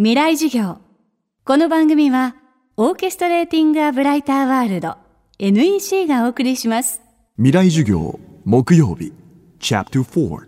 [0.00, 0.78] 未来授業。
[1.44, 2.36] この番組は
[2.76, 4.94] オーケストレーティング・ア・ブライター・ワールド
[5.40, 7.02] NEC がお送りします。
[7.36, 9.12] 未来授業木曜日
[9.58, 10.38] チャプター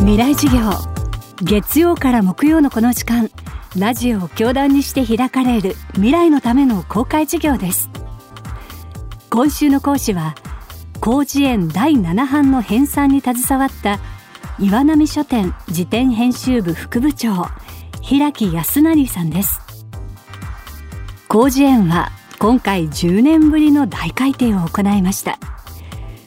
[0.00, 0.72] 未来授業。
[1.40, 3.30] 月曜から木曜のこの時間
[3.78, 7.90] ラジオを教壇にして開かれる未来のための公開授業です。
[9.30, 10.34] 今週の講師は
[11.00, 14.00] 広辞苑第7版の編纂に携わった
[14.58, 17.46] 岩波書店辞典編集部副部長
[18.00, 19.60] 平木康成さんです。
[21.30, 25.38] 広辞苑は今回10年ぶりの大改訂を行いました。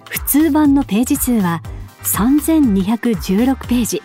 [0.10, 1.62] 普通版のページ数は
[2.04, 4.02] 3216ページ。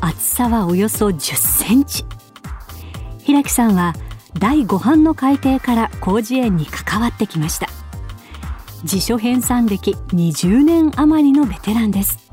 [0.00, 2.04] 厚さはおよそ10センチ。
[3.20, 3.94] 平木さんは
[4.38, 7.68] 第5版の改訂から広辞苑に関わってきました。
[8.84, 12.25] 辞書編纂歴20年余りのベテランです。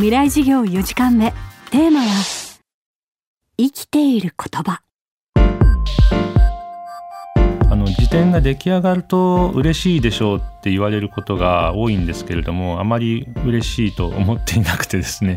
[0.00, 1.30] 未来事業4時間目。
[1.70, 2.06] テーマは
[3.58, 4.80] 生きている言葉。
[7.70, 15.36] あの辞典が出来上がると嬉しいでしょうって言われることが多いんですけれどもあまり嬉しいと思っていなくてですね。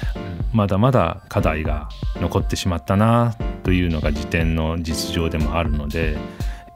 [0.52, 6.18] まだまだ課題が残ってしまったなというのが辞典の実情でもあるので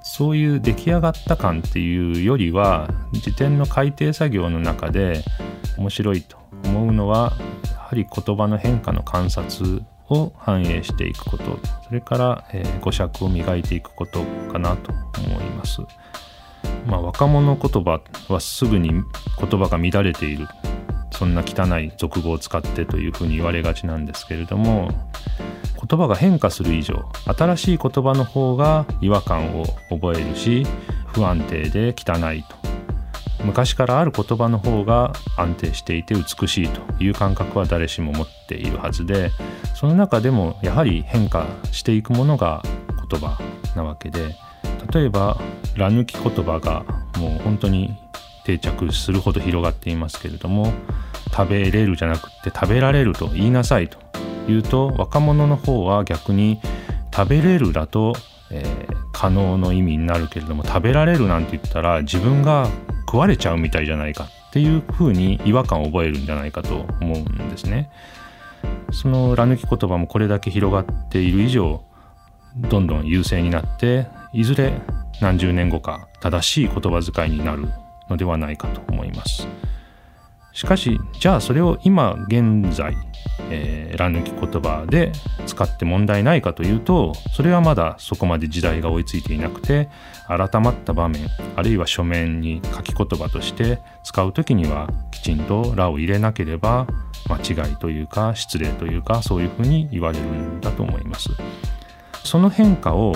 [0.02, 5.22] そういう出来上がった感っていうよりは辞典の改訂作業の中で
[5.76, 6.37] 面白いと
[6.68, 7.32] 思うのは
[7.72, 11.58] やはり言葉の変化の観察を反映していくこと。
[11.86, 15.82] それから、えー、語尺を磨いていくことかなと思います。
[16.86, 19.02] まあ、若者言葉はすぐに言
[19.60, 20.46] 葉が乱れている。
[21.10, 24.88] そんな汚い俗語を使ってというふうに言われがちなんですけれども
[25.74, 30.64] 言葉が変化する以上新しい言葉の方が違和感を覚えるし
[31.08, 32.57] 不安定で汚いと。
[33.44, 39.30] 昔からある言葉の方が安定していて美しいという感覚は誰しも持っているはずで
[39.74, 42.62] その中でもやはり変化していくものが
[43.10, 43.38] 言葉
[43.76, 44.34] なわけで
[44.92, 45.38] 例えば
[45.76, 46.84] 「ら抜き言葉」が
[47.18, 47.96] もう本当に
[48.44, 50.72] 定着するほど広がっていますけれども
[51.30, 53.98] 食べれるじゃなくて食べられると言いなさいと
[54.50, 56.60] いうと若者の方は逆に
[57.14, 58.14] 食べれるだと、
[58.50, 62.68] えー、可能の意味になるけれども食べられるなんて言ったら自分が
[63.08, 67.88] 食われちゃうみたいじゃないかっていうふうに違和感を覚えるんじゃないかと思うんですね。
[68.92, 71.82] そのら抜き言葉もこれだけ広がっている以上
[72.54, 74.74] どんどん優勢になっていずれ
[75.22, 77.68] 何十年後か正しい言葉遣いになる
[78.10, 79.48] のではないかと思います。
[80.52, 82.94] しかしじゃあそれを今現在、
[83.50, 85.12] えー、乱抜き言葉で
[85.46, 89.88] 使って問題ないかというとそれはまだそこまで時代が追いついていなくて
[90.26, 96.86] 改まった場面あるいは書面に書き言葉として使う時にはきちんと「ら」を入れなければ
[97.28, 101.28] 間違いというか失礼というかそういうふうに言われるんだと思います。
[102.24, 103.14] その変化を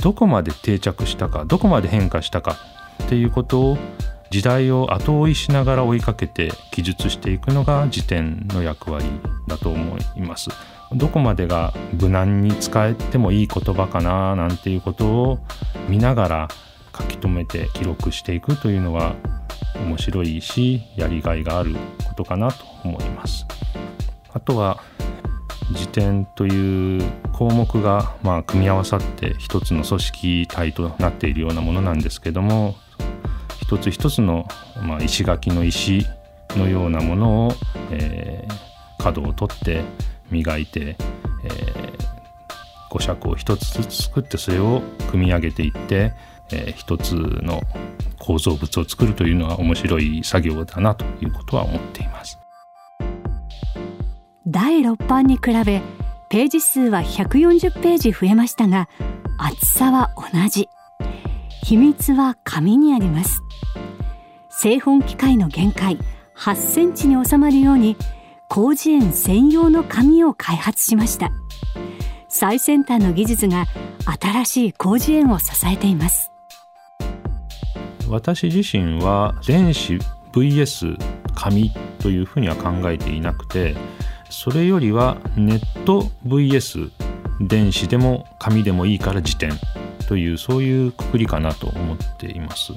[0.00, 2.56] どこまで定着したかどこまで変化したか
[3.02, 3.78] っていうことを
[4.30, 9.06] 時代を後追いしながら追いかけて記述していくのが辞典の役割
[9.46, 10.50] だと思います。
[10.92, 15.38] どこまでが無難に使えてもいい言葉かななんていうことを
[15.88, 16.48] 見ながら
[16.96, 19.16] 書き留めて記録していくというのは
[19.76, 21.74] 面白いしやりがいがある
[22.06, 23.46] ことかなと思います。
[24.32, 24.80] あとは
[25.72, 27.02] 辞典という
[27.32, 32.76] 項目がまあ組み合わさって一つの組織体となっているようなものなんですけども
[33.74, 34.46] 一つ一つの、
[34.82, 36.06] まあ、石垣の石
[36.50, 37.52] のようなものを、
[37.90, 39.82] えー、角を取って
[40.30, 40.96] 磨いて、
[41.44, 41.96] えー、
[42.90, 46.12] 五尺を一つずつ作ってそれを組み上げていって、
[46.52, 47.62] えー、一つの
[48.20, 52.38] 構造物を作るというのは面白い作業だなということは思っています。
[54.46, 55.82] 第6版に比べ
[56.28, 58.88] ページ数は140ページ増えましたが
[59.38, 60.68] 厚さは同じ
[61.64, 63.42] 秘密は紙にあります。
[64.50, 65.98] 製本機械の限界
[66.36, 67.96] 8センチに収まるように
[68.54, 71.30] 広辞苑専用の紙を開発しました。
[72.28, 73.64] 最先端の技術が
[74.20, 76.30] 新しい広辞苑を支えています。
[78.10, 79.98] 私自身は電子
[80.34, 80.98] VS
[81.34, 83.74] 紙というふうには考えていなくて
[84.28, 86.90] それよりはネット VS
[87.40, 89.52] 電子でも紙でもいいから辞典。
[90.06, 92.72] というそういうくくりかなと思っています。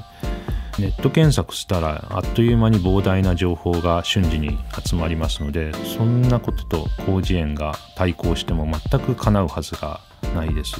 [0.79, 10.01] ネット検索したらあっという間に膨大な情報が瞬時に集まりますのでそんなことと広辞苑が対抗しても全く叶うはずが
[10.35, 10.75] ないです。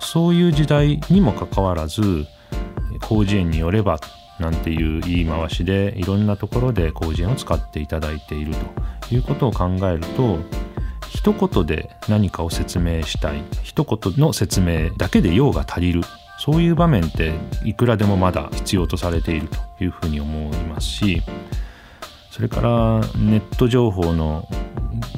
[0.00, 2.26] そういう時代にもかかわらず
[3.08, 4.00] 広辞苑によれば
[4.38, 8.54] なんていう言い回しでいろんなところで広辞苑を使っていただいている
[9.08, 10.38] ということを考えると
[11.10, 13.42] 一言で何かを説明したい。
[13.62, 16.02] 一言の説明だけで用が足りる。
[16.38, 21.22] そういう場面っていくらでもまだ必要とされているというふうに思いますし
[22.30, 24.46] それからネット情報の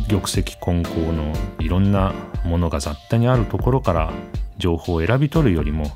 [0.08, 2.14] 玉石混交のいろんな
[2.44, 4.12] ものが雑多にあるところから
[4.56, 5.90] 情報を選び取るよりも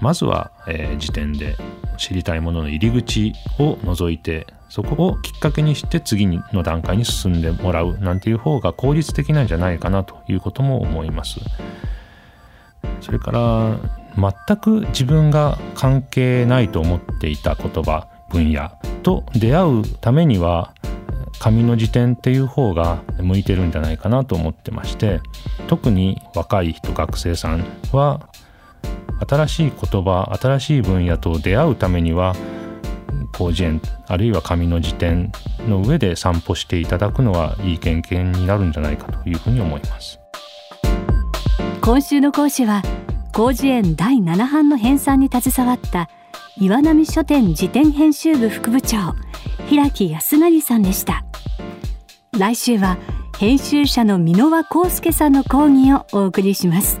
[0.00, 1.56] まずは、えー、時点で
[1.96, 11.40] 知りたいものの入り口を除いてそこをきっかけにして次の段階に進んでもらうなんていう方が効率的なんじゃないかなということも思います。
[13.00, 13.76] それから
[14.16, 18.72] 全く自分が関係ないと思っていた言葉分野
[19.02, 20.74] と出会うためには
[21.38, 25.20] 紙の辞典っていう方が向いてるんじゃないかなと思ってまして
[25.68, 28.28] 特に若い人学生さんは
[29.28, 32.34] 新しい言葉新しい分野と出会うためには
[33.38, 35.30] 広辞苑あるいは紙の辞典
[35.68, 40.18] の上で散歩していただくのはいい経験になるんじゃないかというふうに思います。
[41.80, 42.82] 今週の講師は
[43.32, 46.10] 広辞苑第7版の編纂に携わった
[46.56, 49.14] 岩波書店辞典編集部副部長
[49.68, 51.24] 平木康成さんでした。
[52.36, 52.98] 来週は
[53.38, 57.00] 編集者の箕輪康介さんの講義をお送りします。